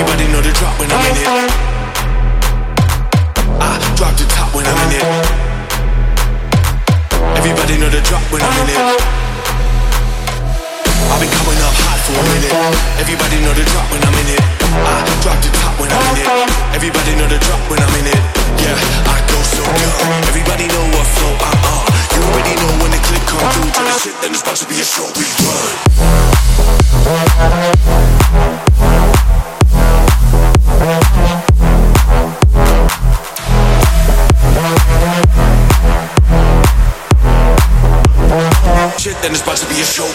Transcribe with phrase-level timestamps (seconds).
[0.00, 1.28] Everybody know the drop when I'm in it.
[3.60, 5.04] I drop the top when I'm in it.
[7.36, 8.80] Everybody know the drop when I'm in it.
[11.04, 12.48] I've been coming up hot for a minute.
[12.96, 14.40] Everybody know the drop when I'm in it.
[14.72, 16.48] I drop the top when I'm in it.
[16.72, 18.16] Everybody know the drop when I'm in it.
[18.56, 20.32] Yeah, I go so dumb.
[20.32, 21.84] Everybody know what flow I'm on.
[22.16, 23.68] You already know when the clip come through.
[23.76, 25.12] Turn the shit, then it's about to be a show.
[25.12, 25.76] We run.
[39.00, 40.06] watch it, then it's about to be a show.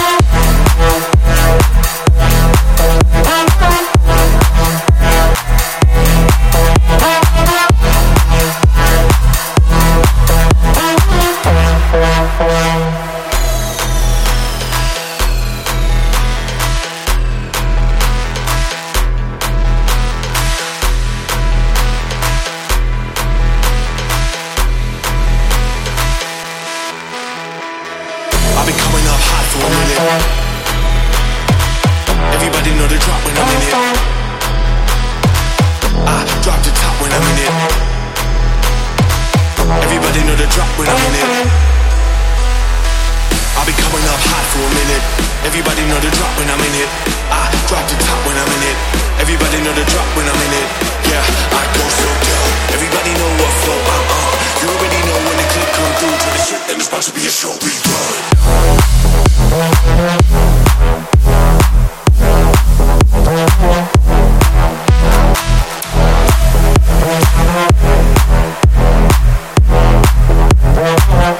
[0.00, 0.05] Be
[32.96, 33.76] the drop when I'm in it.
[36.08, 37.52] I drop the top when I'm in it.
[39.84, 41.28] Everybody know the drop when I'm in it.
[43.52, 45.04] I be coming up hot for a minute.
[45.44, 46.88] Everybody know the drop when I'm in it.
[47.28, 48.76] I drop the top when I'm in it.
[49.20, 50.68] Everybody know the drop when I'm in it.
[51.12, 51.20] Yeah,
[51.52, 52.48] I go so down.
[52.80, 54.32] Everybody know what flow I'm on.
[54.64, 57.12] You already know when the clip come through to the shit, and it's about to
[57.12, 57.76] be a show we
[60.56, 60.65] run.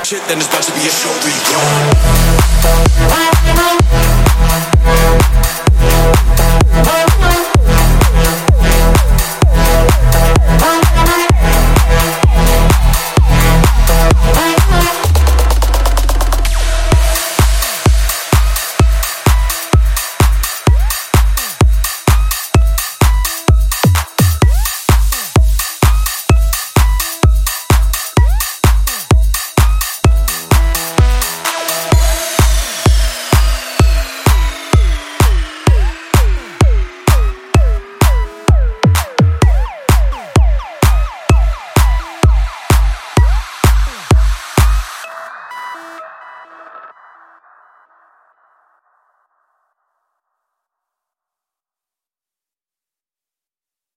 [0.06, 1.32] shit, then it's about to be a show we
[4.12, 4.15] go.